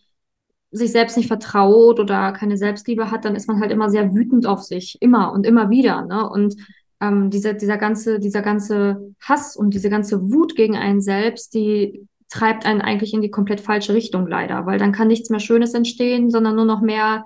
sich 0.71 0.93
selbst 0.93 1.17
nicht 1.17 1.27
vertraut 1.29 2.01
oder 2.01 2.33
keine 2.33 2.57
Selbstliebe 2.57 3.11
hat, 3.11 3.27
dann 3.27 3.37
ist 3.37 3.49
man 3.49 3.61
halt 3.61 3.71
immer 3.71 3.91
sehr 3.91 4.15
wütend 4.15 4.47
auf 4.47 4.63
sich, 4.63 4.97
immer 5.01 5.33
und 5.33 5.47
immer 5.47 5.71
wieder. 5.71 6.05
Ne? 6.05 6.29
Und 6.29 6.57
ähm, 7.01 7.31
dieser, 7.31 7.55
dieser 7.55 7.79
ganze, 7.79 8.19
dieser 8.19 8.43
ganze 8.43 9.15
Hass 9.21 9.57
und 9.57 9.73
diese 9.73 9.89
ganze 9.89 10.31
Wut 10.31 10.57
gegen 10.57 10.77
einen 10.77 11.01
selbst, 11.01 11.55
die 11.55 12.07
treibt 12.31 12.67
einen 12.67 12.83
eigentlich 12.83 13.15
in 13.15 13.23
die 13.23 13.31
komplett 13.31 13.61
falsche 13.61 13.95
Richtung 13.95 14.27
leider, 14.27 14.67
weil 14.67 14.79
dann 14.79 14.93
kann 14.93 15.09
nichts 15.09 15.31
mehr 15.31 15.41
Schönes 15.41 15.73
entstehen, 15.73 16.31
sondern 16.31 16.57
nur 16.57 16.67
noch 16.67 16.83
mehr 16.83 17.25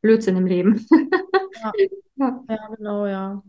Blödsinn 0.00 0.36
im 0.36 0.46
Leben. 0.46 0.86
ja. 1.62 1.72
ja. 2.16 2.44
ja, 2.48 2.68
genau, 2.76 3.06
ja. 3.06 3.42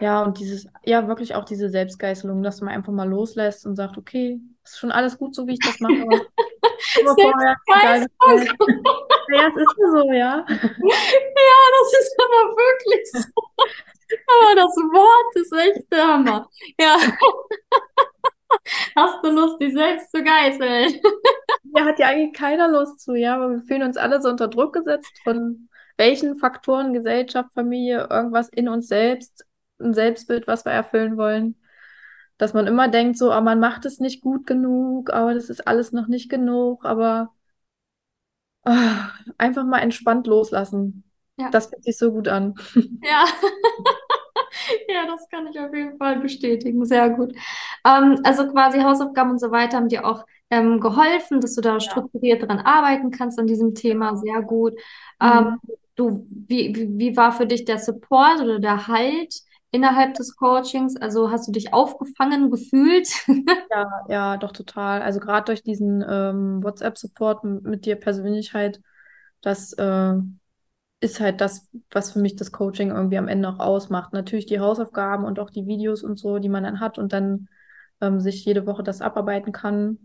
Ja, 0.00 0.22
und 0.22 0.38
dieses, 0.38 0.68
ja, 0.84 1.08
wirklich 1.08 1.34
auch 1.34 1.44
diese 1.44 1.70
Selbstgeißelung, 1.70 2.42
dass 2.42 2.60
man 2.60 2.72
einfach 2.72 2.92
mal 2.92 3.08
loslässt 3.08 3.66
und 3.66 3.74
sagt, 3.74 3.98
okay, 3.98 4.40
ist 4.62 4.78
schon 4.78 4.92
alles 4.92 5.18
gut, 5.18 5.34
so 5.34 5.46
wie 5.46 5.54
ich 5.54 5.58
das 5.58 5.80
mache. 5.80 5.94
Selbstgeißelung. 6.94 8.84
ja, 9.32 9.48
es 9.48 9.56
ist 9.56 9.76
so, 9.76 10.12
ja. 10.12 10.46
Ja, 10.48 11.60
das 11.80 12.00
ist 12.00 12.16
aber 12.18 12.56
wirklich 12.56 13.10
so. 13.12 13.42
Aber 14.26 14.54
das 14.54 14.76
Wort 14.76 15.36
ist 15.36 15.52
echt 15.52 15.92
der 15.92 16.06
Hammer. 16.06 16.48
Ja. 16.80 16.96
Hast 18.96 19.24
du 19.24 19.30
Lust, 19.30 19.60
dich 19.60 19.74
selbst 19.74 20.10
zu 20.10 20.22
geißeln? 20.22 21.00
Ja, 21.74 21.84
hat 21.84 21.98
ja 21.98 22.06
eigentlich 22.06 22.32
keiner 22.32 22.68
Lust 22.68 23.00
zu, 23.00 23.14
ja, 23.14 23.34
aber 23.34 23.50
wir 23.50 23.62
fühlen 23.62 23.82
uns 23.82 23.96
alle 23.96 24.22
so 24.22 24.28
unter 24.28 24.48
Druck 24.48 24.72
gesetzt 24.72 25.12
von 25.22 25.68
welchen 25.98 26.36
Faktoren, 26.36 26.94
Gesellschaft, 26.94 27.52
Familie, 27.52 28.06
irgendwas 28.08 28.48
in 28.48 28.68
uns 28.68 28.88
selbst, 28.88 29.44
ein 29.80 29.94
Selbstbild, 29.94 30.46
was 30.46 30.64
wir 30.64 30.72
erfüllen 30.72 31.16
wollen. 31.16 31.56
Dass 32.38 32.54
man 32.54 32.66
immer 32.66 32.88
denkt, 32.88 33.18
so, 33.18 33.34
oh, 33.34 33.40
man 33.40 33.58
macht 33.60 33.84
es 33.84 33.98
nicht 33.98 34.22
gut 34.22 34.46
genug, 34.46 35.10
aber 35.12 35.34
das 35.34 35.50
ist 35.50 35.66
alles 35.66 35.92
noch 35.92 36.06
nicht 36.06 36.30
genug, 36.30 36.84
aber 36.84 37.34
oh, 38.64 38.72
einfach 39.38 39.64
mal 39.64 39.80
entspannt 39.80 40.26
loslassen. 40.26 41.04
Ja. 41.36 41.50
Das 41.50 41.66
fühlt 41.66 41.84
sich 41.84 41.98
so 41.98 42.12
gut 42.12 42.28
an. 42.28 42.54
Ja. 43.02 43.24
ja, 44.88 45.06
das 45.06 45.28
kann 45.28 45.46
ich 45.46 45.58
auf 45.58 45.72
jeden 45.74 45.96
Fall 45.98 46.20
bestätigen. 46.20 46.84
Sehr 46.84 47.10
gut. 47.10 47.32
Ähm, 47.84 48.20
also 48.24 48.48
quasi 48.50 48.80
Hausaufgaben 48.80 49.32
und 49.32 49.40
so 49.40 49.50
weiter 49.50 49.76
haben 49.76 49.88
dir 49.88 50.04
auch 50.04 50.24
ähm, 50.50 50.80
geholfen, 50.80 51.40
dass 51.40 51.54
du 51.54 51.60
da 51.60 51.80
strukturiert 51.80 52.42
dran 52.42 52.58
arbeiten 52.58 53.10
kannst 53.10 53.38
an 53.38 53.46
diesem 53.46 53.74
Thema. 53.74 54.16
Sehr 54.16 54.42
gut. 54.42 54.74
Mhm. 55.20 55.28
Ähm, 55.28 55.60
du, 55.94 56.26
wie, 56.30 56.74
wie, 56.74 56.98
wie 56.98 57.16
war 57.16 57.32
für 57.32 57.46
dich 57.46 57.64
der 57.64 57.78
Support 57.78 58.40
oder 58.40 58.58
der 58.58 58.88
Halt 58.88 59.34
innerhalb 59.70 60.14
des 60.14 60.36
Coachings? 60.36 60.96
Also 60.96 61.30
hast 61.30 61.48
du 61.48 61.52
dich 61.52 61.72
aufgefangen 61.72 62.50
gefühlt? 62.50 63.08
ja, 63.70 63.86
ja, 64.08 64.36
doch 64.36 64.52
total. 64.52 65.02
Also 65.02 65.20
gerade 65.20 65.46
durch 65.46 65.62
diesen 65.62 66.04
ähm, 66.08 66.62
WhatsApp-Support 66.62 67.44
mit 67.44 67.84
dir 67.86 67.96
persönlich 67.96 68.54
halt, 68.54 68.80
das 69.40 69.72
äh, 69.74 70.14
ist 71.00 71.20
halt 71.20 71.40
das, 71.40 71.68
was 71.90 72.12
für 72.12 72.18
mich 72.18 72.36
das 72.36 72.52
Coaching 72.52 72.90
irgendwie 72.90 73.18
am 73.18 73.28
Ende 73.28 73.48
auch 73.48 73.58
ausmacht. 73.60 74.12
Natürlich 74.12 74.46
die 74.46 74.60
Hausaufgaben 74.60 75.24
und 75.24 75.38
auch 75.38 75.50
die 75.50 75.66
Videos 75.66 76.02
und 76.02 76.18
so, 76.18 76.38
die 76.38 76.48
man 76.48 76.64
dann 76.64 76.80
hat 76.80 76.98
und 76.98 77.12
dann 77.12 77.48
ähm, 78.00 78.20
sich 78.20 78.44
jede 78.44 78.66
Woche 78.66 78.82
das 78.82 79.00
abarbeiten 79.00 79.52
kann. 79.52 79.98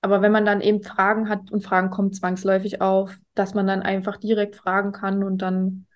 Aber 0.00 0.22
wenn 0.22 0.32
man 0.32 0.44
dann 0.44 0.60
eben 0.60 0.82
Fragen 0.82 1.28
hat 1.28 1.52
und 1.52 1.64
Fragen 1.64 1.90
kommen 1.90 2.12
zwangsläufig 2.12 2.80
auf, 2.80 3.16
dass 3.34 3.54
man 3.54 3.66
dann 3.66 3.82
einfach 3.82 4.16
direkt 4.16 4.56
fragen 4.56 4.92
kann 4.92 5.22
und 5.22 5.38
dann 5.42 5.86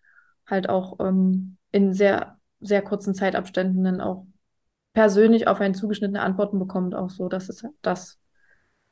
halt 0.47 0.69
auch 0.69 1.01
ähm, 1.01 1.57
in 1.73 1.93
sehr, 1.93 2.36
sehr 2.61 2.83
kurzen 2.83 3.15
Zeitabständen 3.15 3.85
dann 3.85 4.01
auch 4.01 4.27
persönlich 4.93 5.47
auf 5.47 5.61
einen 5.61 5.75
zugeschnittene 5.75 6.23
Antworten 6.23 6.59
bekommt, 6.59 6.95
auch 6.95 7.11
so. 7.11 7.29
Das 7.29 7.49
ist 7.49 7.67
das, 7.83 8.19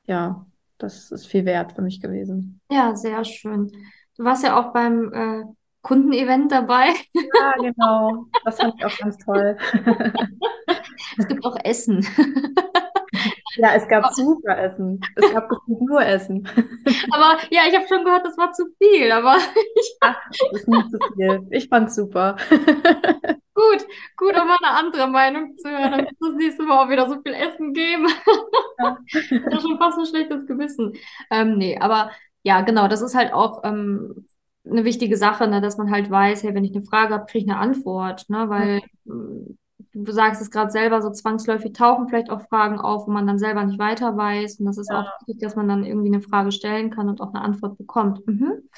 ja, 0.04 0.46
das 0.78 1.10
ist 1.10 1.26
viel 1.26 1.44
wert 1.44 1.72
für 1.72 1.82
mich 1.82 2.00
gewesen. 2.00 2.60
Ja, 2.70 2.94
sehr 2.94 3.24
schön. 3.24 3.72
Du 4.16 4.24
warst 4.24 4.44
ja 4.44 4.60
auch 4.60 4.72
beim 4.72 5.12
äh, 5.12 5.44
Kundenevent 5.82 6.52
dabei. 6.52 6.88
Ja, 7.14 7.54
genau. 7.60 8.26
Das 8.44 8.56
fand 8.56 8.74
ich 8.76 8.84
auch 8.84 8.98
ganz 8.98 9.18
toll. 9.18 9.56
es 11.18 11.26
gibt 11.26 11.44
auch 11.44 11.56
Essen. 11.64 12.06
Ja, 13.56 13.74
es 13.74 13.86
gab 13.86 14.12
super 14.14 14.58
Essen. 14.58 15.00
Es 15.14 15.32
gab 15.32 15.48
nur 15.68 16.02
Essen. 16.04 16.48
Aber 17.12 17.38
ja, 17.50 17.62
ich 17.68 17.74
habe 17.74 17.86
schon 17.88 18.04
gehört, 18.04 18.26
das 18.26 18.36
war 18.36 18.52
zu 18.52 18.66
viel, 18.78 19.12
aber 19.12 19.36
Ach, 20.00 20.16
das 20.28 20.60
ist 20.60 20.68
nicht 20.68 20.90
zu 20.90 20.98
viel. 21.14 21.46
Ich 21.50 21.68
fand's 21.68 21.94
super. 21.94 22.36
Gut, 23.70 23.86
gut, 24.16 24.40
um 24.40 24.48
mal 24.48 24.58
eine 24.62 24.76
andere 24.76 25.06
Meinung 25.06 25.56
zu 25.56 25.70
hören. 25.70 25.92
Dann 25.92 26.06
es 26.06 26.18
das 26.18 26.34
nächste 26.34 26.62
Mal 26.64 26.84
auch 26.84 26.90
wieder 26.90 27.08
so 27.08 27.20
viel 27.22 27.34
Essen 27.34 27.72
geben. 27.72 28.08
Ja. 28.78 28.98
Das 29.50 29.58
ist 29.58 29.62
schon 29.62 29.78
fast 29.78 29.98
ein 29.98 30.06
schlechtes 30.06 30.46
Gewissen. 30.46 30.94
Ähm, 31.30 31.56
nee, 31.58 31.78
aber 31.78 32.10
ja, 32.42 32.60
genau, 32.62 32.88
das 32.88 33.02
ist 33.02 33.14
halt 33.14 33.32
auch 33.32 33.62
ähm, 33.64 34.26
eine 34.68 34.84
wichtige 34.84 35.16
Sache, 35.16 35.46
ne, 35.46 35.60
dass 35.60 35.78
man 35.78 35.90
halt 35.90 36.10
weiß, 36.10 36.42
hey, 36.42 36.54
wenn 36.54 36.64
ich 36.64 36.74
eine 36.74 36.84
Frage 36.84 37.14
habe, 37.14 37.26
kriege 37.26 37.44
ich 37.44 37.50
eine 37.50 37.60
Antwort, 37.60 38.28
ne, 38.28 38.48
weil 38.48 38.82
mhm. 39.04 39.58
du 39.92 40.12
sagst 40.12 40.42
es 40.42 40.50
gerade 40.50 40.70
selber, 40.70 41.02
so 41.02 41.10
zwangsläufig 41.10 41.72
tauchen 41.72 42.08
vielleicht 42.08 42.30
auch 42.30 42.48
Fragen 42.48 42.80
auf, 42.80 43.06
wo 43.06 43.12
man 43.12 43.26
dann 43.26 43.38
selber 43.38 43.64
nicht 43.64 43.78
weiter 43.78 44.16
weiß. 44.16 44.60
Und 44.60 44.66
das 44.66 44.78
ist 44.78 44.90
ja. 44.90 45.00
auch 45.00 45.26
wichtig, 45.26 45.42
dass 45.42 45.56
man 45.56 45.68
dann 45.68 45.84
irgendwie 45.84 46.08
eine 46.08 46.22
Frage 46.22 46.52
stellen 46.52 46.90
kann 46.90 47.08
und 47.08 47.20
auch 47.20 47.32
eine 47.32 47.42
Antwort 47.42 47.78
bekommt. 47.78 48.26
Mhm. 48.26 48.68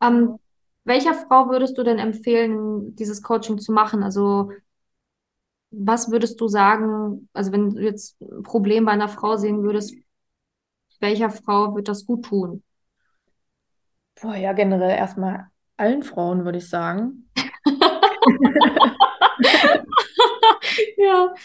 Ähm, 0.00 0.38
welcher 0.84 1.14
Frau 1.14 1.48
würdest 1.48 1.76
du 1.78 1.82
denn 1.82 1.98
empfehlen, 1.98 2.94
dieses 2.96 3.22
Coaching 3.22 3.58
zu 3.58 3.72
machen? 3.72 4.02
Also 4.02 4.50
was 5.70 6.10
würdest 6.10 6.40
du 6.40 6.48
sagen, 6.48 7.28
also 7.32 7.52
wenn 7.52 7.70
du 7.70 7.80
jetzt 7.82 8.20
ein 8.20 8.42
Problem 8.42 8.84
bei 8.84 8.92
einer 8.92 9.08
Frau 9.08 9.36
sehen 9.36 9.62
würdest, 9.62 9.94
welcher 11.00 11.30
Frau 11.30 11.74
wird 11.74 11.88
das 11.88 12.06
gut 12.06 12.24
tun? 12.26 12.62
Boah, 14.20 14.36
ja, 14.36 14.52
generell 14.52 14.96
erstmal 14.96 15.48
allen 15.76 16.02
Frauen, 16.02 16.44
würde 16.44 16.58
ich 16.58 16.68
sagen. 16.68 17.30
ja. 20.96 21.34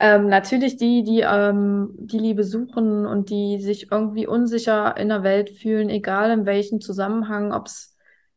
Ähm, 0.00 0.26
natürlich 0.28 0.78
die, 0.78 1.04
die 1.04 1.20
ähm, 1.20 1.90
die 1.96 2.18
Liebe 2.18 2.42
suchen 2.42 3.06
und 3.06 3.30
die 3.30 3.60
sich 3.60 3.92
irgendwie 3.92 4.26
unsicher 4.26 4.96
in 4.96 5.08
der 5.08 5.22
Welt 5.22 5.50
fühlen, 5.50 5.90
egal 5.90 6.32
in 6.32 6.44
welchem 6.44 6.80
Zusammenhang, 6.80 7.52
ob 7.52 7.66
es 7.66 7.91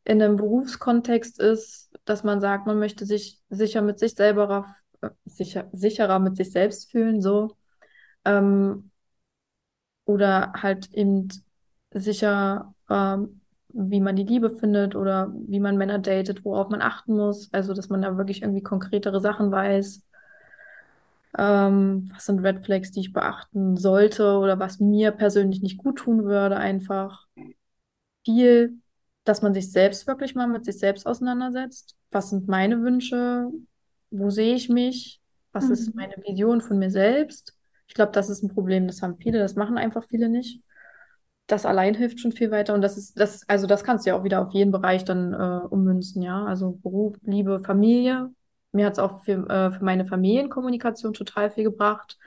in 0.05 0.21
einem 0.21 0.37
Berufskontext 0.37 1.39
ist, 1.39 1.91
dass 2.05 2.23
man 2.23 2.41
sagt, 2.41 2.67
man 2.67 2.79
möchte 2.79 3.05
sich 3.05 3.41
sicher 3.49 3.81
mit 3.81 3.99
sich 3.99 4.13
selber, 4.15 4.75
äh, 5.01 5.09
sicher, 5.25 5.67
sicherer 5.73 6.19
mit 6.19 6.37
sich 6.37 6.51
selbst 6.51 6.91
fühlen, 6.91 7.21
so. 7.21 7.57
Ähm, 8.25 8.91
oder 10.05 10.53
halt 10.61 10.93
eben 10.93 11.29
sicher 11.91 12.73
ähm, 12.89 13.41
wie 13.77 13.99
man 13.99 14.15
die 14.15 14.23
Liebe 14.23 14.49
findet 14.49 14.95
oder 14.95 15.33
wie 15.47 15.59
man 15.59 15.75
Männer 15.77 15.99
datet, 15.99 16.45
worauf 16.45 16.69
man 16.69 16.81
achten 16.81 17.17
muss. 17.17 17.49
Also, 17.53 17.73
dass 17.73 17.89
man 17.89 18.01
da 18.01 18.17
wirklich 18.17 18.41
irgendwie 18.41 18.63
konkretere 18.63 19.19
Sachen 19.19 19.51
weiß. 19.51 20.01
Ähm, 21.37 22.09
was 22.13 22.25
sind 22.25 22.39
Red 22.39 22.65
Flags, 22.65 22.91
die 22.91 23.01
ich 23.01 23.11
beachten 23.13 23.75
sollte 23.75 24.37
oder 24.37 24.57
was 24.59 24.79
mir 24.79 25.11
persönlich 25.11 25.61
nicht 25.61 25.77
gut 25.77 25.97
tun 25.97 26.23
würde, 26.23 26.55
einfach. 26.55 27.27
Viel, 28.25 28.79
dass 29.25 29.41
man 29.41 29.53
sich 29.53 29.71
selbst 29.71 30.07
wirklich 30.07 30.35
mal 30.35 30.47
mit 30.47 30.63
sich 30.63 30.79
selbst 30.79 31.05
auseinandersetzt. 31.05 31.95
Was 32.11 32.29
sind 32.29 32.47
meine 32.47 32.81
Wünsche? 32.81 33.49
Wo 34.11 34.29
sehe 34.29 34.55
ich 34.55 34.69
mich? 34.69 35.19
Was 35.51 35.65
mhm. 35.65 35.71
ist 35.73 35.95
meine 35.95 36.15
Vision 36.25 36.61
von 36.61 36.79
mir 36.79 36.91
selbst? 36.91 37.53
Ich 37.87 37.93
glaube, 37.93 38.13
das 38.13 38.29
ist 38.29 38.43
ein 38.43 38.49
Problem, 38.49 38.87
das 38.87 39.01
haben 39.01 39.17
viele, 39.17 39.39
das 39.39 39.55
machen 39.55 39.77
einfach 39.77 40.05
viele 40.07 40.29
nicht 40.29 40.61
das 41.47 41.65
allein 41.65 41.93
hilft 41.93 42.19
schon 42.19 42.31
viel 42.31 42.51
weiter. 42.51 42.73
Und 42.73 42.81
das 42.81 42.97
ist, 42.97 43.19
das, 43.19 43.47
also 43.47 43.67
das 43.67 43.83
kannst 43.83 44.05
du 44.05 44.09
ja 44.09 44.17
auch 44.17 44.23
wieder 44.23 44.41
auf 44.41 44.53
jeden 44.53 44.71
Bereich 44.71 45.05
dann 45.05 45.33
äh, 45.33 45.67
ummünzen, 45.67 46.21
ja. 46.21 46.43
Also 46.45 46.71
Beruf, 46.81 47.15
Liebe, 47.23 47.61
Familie. 47.63 48.31
Mir 48.71 48.87
hat 48.87 48.93
es 48.93 48.99
auch 48.99 49.23
für, 49.23 49.47
äh, 49.49 49.71
für 49.71 49.83
meine 49.83 50.05
Familienkommunikation 50.05 51.13
total 51.13 51.51
viel 51.51 51.63
gebracht. 51.63 52.17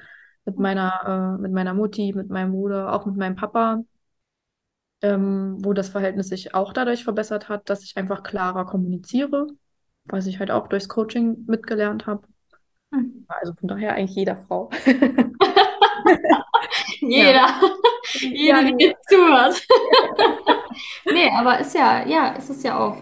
Mit 0.45 0.59
meiner, 0.59 1.37
äh, 1.37 1.43
mit 1.43 1.53
meiner 1.53 1.75
Mutti, 1.75 2.13
mit 2.15 2.31
meinem 2.31 2.53
Bruder, 2.53 2.93
auch 2.93 3.07
mit 3.07 3.17
meinem 3.17 3.37
Papa. 3.37 3.83
Ähm, 5.01 5.59
wo 5.65 5.75
das 5.75 5.89
Verhältnis 5.89 6.29
sich 6.29 6.55
auch 6.55 6.73
dadurch 6.73 7.05
verbessert 7.05 7.49
hat, 7.49 7.71
dass 7.71 7.85
ich 7.85 7.97
einfach 7.97 8.25
klarer 8.25 8.67
kommuniziere, 8.67 9.47
was 10.05 10.27
ich 10.27 10.41
halt 10.41 10.51
auch 10.51 10.67
durchs 10.67 10.89
Coaching 10.89 11.45
mitgelernt 11.47 12.07
habe. 12.07 12.27
Hm. 12.93 13.25
Also 13.29 13.53
von 13.55 13.69
daher 13.69 13.95
eigentlich 13.95 14.17
jeder 14.17 14.37
Frau. 14.37 14.71
Jeder. 17.01 17.33
Ja. 17.33 17.61
Jeder, 18.21 18.61
ja, 18.63 18.77
der 18.77 18.95
zuhört. 19.09 19.67
nee, 21.13 21.31
aber 21.31 21.59
ist 21.61 21.75
ja, 21.75 22.07
ja, 22.07 22.29
ist 22.31 22.51
es 22.51 22.63
ja 22.63 22.79
auch 22.79 22.97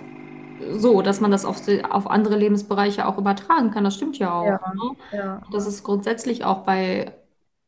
so, 0.73 1.03
dass 1.03 1.21
man 1.21 1.31
das 1.31 1.45
auf, 1.45 1.61
auf 1.91 2.11
andere 2.11 2.37
Lebensbereiche 2.37 3.07
auch 3.07 3.19
übertragen 3.19 3.71
kann. 3.71 3.85
Das 3.85 3.95
stimmt 3.95 4.19
ja 4.19 4.33
auch. 4.33 4.47
Ja, 4.47 4.61
ne? 4.75 4.97
ja. 5.13 5.43
Dass 5.53 5.67
es 5.67 5.83
grundsätzlich 5.83 6.45
auch 6.45 6.65
bei 6.65 7.13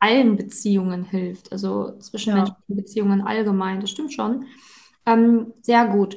allen 0.00 0.36
Beziehungen 0.36 1.04
hilft, 1.04 1.52
also 1.52 1.98
zwischenmenschlichen 1.98 2.62
ja. 2.68 2.76
Beziehungen 2.76 3.22
allgemein. 3.22 3.80
Das 3.80 3.90
stimmt 3.90 4.12
schon. 4.12 4.46
Ähm, 5.06 5.52
sehr 5.62 5.86
gut. 5.86 6.16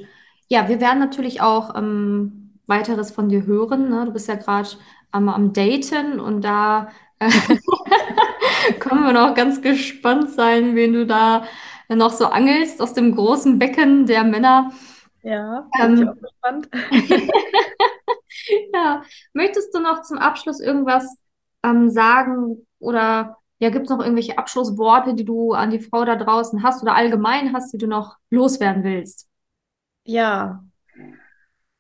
Ja, 0.50 0.68
wir 0.70 0.82
werden 0.82 1.00
natürlich 1.00 1.42
auch 1.42 1.76
ähm, 1.76 2.60
weiteres 2.68 3.12
von 3.12 3.30
dir 3.30 3.46
hören. 3.46 3.90
Ne? 3.90 4.06
Du 4.06 4.12
bist 4.14 4.28
ja 4.28 4.36
gerade 4.36 4.70
ähm, 5.14 5.30
am 5.30 5.54
Daten 5.54 6.20
und 6.20 6.42
da 6.42 6.90
können 8.80 9.04
wir 9.04 9.14
noch 9.14 9.36
ganz 9.36 9.62
gespannt 9.62 10.32
sein, 10.32 10.76
wen 10.76 10.94
du 10.94 11.06
da 11.06 11.44
noch 11.90 12.12
so 12.12 12.26
angelst 12.28 12.82
aus 12.82 12.94
dem 12.94 13.16
großen 13.16 13.60
Becken 13.60 14.06
der 14.06 14.24
Männer. 14.24 14.72
Ja, 15.24 15.72
bin 15.78 15.94
ich 15.94 16.04
Ähm, 16.04 16.08
auch 16.08 16.20
gespannt. 16.20 16.70
ja, 18.74 19.04
möchtest 19.34 19.74
du 19.74 19.80
noch 19.80 20.02
zum 20.04 20.18
Abschluss 20.18 20.60
irgendwas 20.60 21.06
ähm, 21.64 21.90
sagen 21.90 22.66
oder 22.80 23.38
ja, 23.62 23.70
gibt 23.70 23.86
es 23.86 23.91
noch 23.91 24.00
irgendwelche 24.00 24.39
Abschlussworte, 24.39 25.13
die 25.13 25.24
du 25.24 25.53
an 25.53 25.70
die 25.70 25.80
Frau 25.80 26.03
da 26.03 26.15
draußen 26.15 26.63
hast 26.63 26.82
oder 26.82 26.96
allgemein 26.96 27.53
hast, 27.53 27.72
die 27.72 27.77
du 27.77 27.88
noch 27.88 28.18
loswerden 28.32 28.84
willst? 28.84 29.30
Ja, 30.03 30.63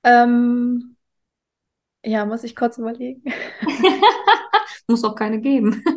ähm, 0.03 0.95
ja, 2.03 2.25
muss 2.25 2.43
ich 2.43 2.55
kurz 2.55 2.77
überlegen. 2.77 3.23
Muss 4.87 5.03
auch 5.03 5.15
keine 5.15 5.39
geben. 5.41 5.83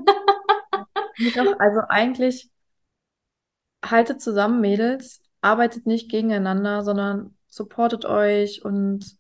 Also 1.59 1.81
eigentlich 1.89 2.51
haltet 3.85 4.21
zusammen, 4.21 4.61
Mädels, 4.61 5.23
arbeitet 5.43 5.87
nicht 5.87 6.11
gegeneinander, 6.11 6.83
sondern 6.83 7.37
supportet 7.47 8.05
euch 8.05 8.65
und 8.65 9.17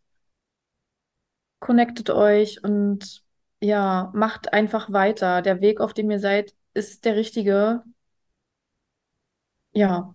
connectet 1.60 2.10
euch 2.10 2.62
und 2.64 3.23
ja, 3.64 4.10
macht 4.14 4.52
einfach 4.52 4.92
weiter. 4.92 5.42
Der 5.42 5.60
Weg, 5.60 5.80
auf 5.80 5.94
dem 5.94 6.10
ihr 6.10 6.18
seid, 6.20 6.54
ist 6.74 7.04
der 7.04 7.16
richtige. 7.16 7.82
Ja, 9.72 10.14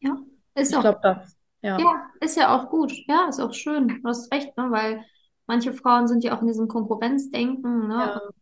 Ja, 0.00 0.18
ist 0.54 0.74
ich 0.74 0.76
auch 0.76 0.90
das. 1.02 1.36
Ja, 1.62 1.86
Ja, 1.86 2.10
ist 2.20 2.36
ja 2.36 2.56
auch 2.56 2.70
gut. 2.70 2.92
Ja, 3.08 3.28
ist 3.28 3.40
auch 3.40 3.54
schön. 3.54 3.88
Du 3.88 4.08
hast 4.08 4.32
recht, 4.32 4.56
ne? 4.56 4.70
Weil 4.70 5.04
manche 5.46 5.72
Frauen 5.74 6.08
sind 6.08 6.24
ja 6.24 6.36
auch 6.36 6.42
in 6.42 6.48
diesem 6.48 6.68
Konkurrenzdenken, 6.68 7.88
ne? 7.88 8.04
ja, 8.04 8.20
Und 8.22 8.34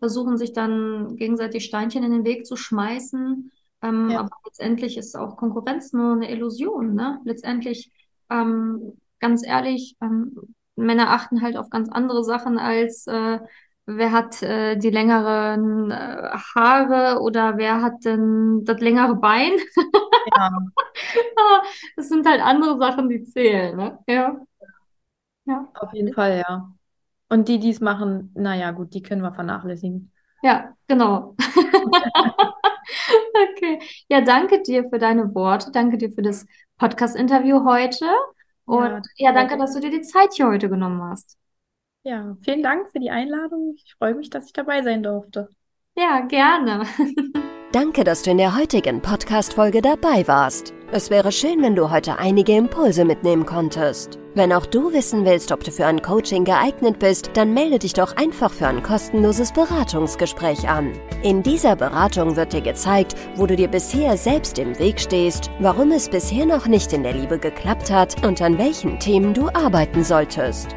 versuchen 0.00 0.38
sich 0.38 0.52
dann 0.52 1.16
gegenseitig 1.16 1.64
Steinchen 1.66 2.04
in 2.04 2.12
den 2.12 2.24
Weg 2.24 2.46
zu 2.46 2.56
schmeißen. 2.56 3.52
Ähm, 3.82 4.12
ja, 4.12 4.18
aber 4.18 4.30
letztendlich 4.46 4.96
ist 4.98 5.16
auch 5.16 5.36
Konkurrenz 5.36 5.92
nur 5.92 6.14
eine 6.14 6.30
Illusion, 6.30 6.94
ne? 6.94 7.20
Letztendlich, 7.24 7.92
ähm, 8.30 8.94
ganz 9.20 9.46
ehrlich, 9.46 9.96
ähm, 10.02 10.54
Männer 10.76 11.10
achten 11.12 11.42
halt 11.42 11.56
auf 11.56 11.70
ganz 11.70 11.88
andere 11.90 12.24
Sachen 12.24 12.58
als 12.58 13.06
äh, 13.06 13.40
wer 13.86 14.12
hat 14.12 14.42
äh, 14.42 14.76
die 14.76 14.90
längeren 14.90 15.90
äh, 15.90 16.30
Haare 16.54 17.20
oder 17.20 17.56
wer 17.56 17.82
hat 17.82 18.04
denn 18.04 18.64
das 18.64 18.80
längere 18.80 19.14
Bein. 19.16 19.52
ja, 20.36 20.50
Das 21.96 22.08
sind 22.08 22.26
halt 22.26 22.40
andere 22.40 22.78
Sachen, 22.78 23.08
die 23.08 23.24
zählen, 23.24 23.76
ne? 23.76 23.98
Ja. 24.08 24.36
Ja, 25.44 25.68
auf 25.74 25.92
jeden 25.92 26.12
Fall, 26.12 26.42
ja. 26.46 26.72
Und 27.28 27.48
die, 27.48 27.58
die 27.58 27.70
es 27.70 27.80
machen, 27.80 28.32
naja, 28.34 28.70
gut, 28.72 28.94
die 28.94 29.02
können 29.02 29.22
wir 29.22 29.32
vernachlässigen. 29.32 30.12
ja, 30.42 30.74
genau. 30.88 31.36
Okay. 33.52 33.80
Ja, 34.08 34.20
danke 34.20 34.62
dir 34.62 34.88
für 34.88 34.98
deine 34.98 35.34
Worte. 35.34 35.70
Danke 35.72 35.98
dir 35.98 36.10
für 36.12 36.22
das 36.22 36.46
Podcast-Interview 36.78 37.64
heute. 37.64 38.06
Und 38.64 39.06
Ja, 39.16 39.30
ja, 39.30 39.32
danke, 39.32 39.56
dass 39.58 39.74
du 39.74 39.80
dir 39.80 39.90
die 39.90 40.02
Zeit 40.02 40.34
hier 40.34 40.46
heute 40.46 40.68
genommen 40.68 41.02
hast. 41.02 41.36
Ja, 42.06 42.36
vielen 42.42 42.62
Dank 42.62 42.88
für 42.90 43.00
die 43.00 43.10
Einladung. 43.10 43.74
Ich 43.76 43.94
freue 43.98 44.14
mich, 44.14 44.30
dass 44.30 44.46
ich 44.46 44.52
dabei 44.52 44.82
sein 44.82 45.02
durfte. 45.02 45.48
Ja, 45.96 46.20
gerne. 46.20 46.84
Danke, 47.72 48.04
dass 48.04 48.22
du 48.22 48.30
in 48.30 48.38
der 48.38 48.56
heutigen 48.56 49.02
Podcast-Folge 49.02 49.82
dabei 49.82 50.26
warst. 50.28 50.72
Es 50.92 51.10
wäre 51.10 51.32
schön, 51.32 51.62
wenn 51.62 51.74
du 51.74 51.90
heute 51.90 52.18
einige 52.18 52.56
Impulse 52.56 53.04
mitnehmen 53.04 53.44
konntest. 53.44 54.20
Wenn 54.34 54.52
auch 54.52 54.66
du 54.66 54.92
wissen 54.92 55.24
willst, 55.24 55.50
ob 55.50 55.64
du 55.64 55.72
für 55.72 55.84
ein 55.84 56.00
Coaching 56.00 56.44
geeignet 56.44 57.00
bist, 57.00 57.30
dann 57.34 57.52
melde 57.52 57.80
dich 57.80 57.92
doch 57.92 58.16
einfach 58.16 58.52
für 58.52 58.68
ein 58.68 58.84
kostenloses 58.84 59.52
Beratungsgespräch 59.52 60.68
an. 60.68 60.92
In 61.24 61.42
dieser 61.42 61.74
Beratung 61.74 62.36
wird 62.36 62.52
dir 62.52 62.60
gezeigt, 62.60 63.14
wo 63.34 63.46
du 63.46 63.56
dir 63.56 63.68
bisher 63.68 64.16
selbst 64.16 64.60
im 64.60 64.78
Weg 64.78 65.00
stehst, 65.00 65.50
warum 65.58 65.90
es 65.90 66.08
bisher 66.08 66.46
noch 66.46 66.68
nicht 66.68 66.92
in 66.92 67.02
der 67.02 67.14
Liebe 67.14 67.38
geklappt 67.38 67.90
hat 67.90 68.24
und 68.24 68.40
an 68.40 68.58
welchen 68.58 69.00
Themen 69.00 69.34
du 69.34 69.48
arbeiten 69.48 70.04
solltest. 70.04 70.76